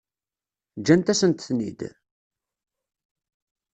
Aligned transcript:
Ǧǧant-asent-ten-id? 0.79 1.79